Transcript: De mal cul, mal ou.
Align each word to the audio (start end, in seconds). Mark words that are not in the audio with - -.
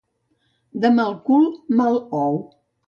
De 0.85 0.89
mal 1.01 1.15
cul, 1.29 1.47
mal 1.81 2.05
ou. 2.27 2.35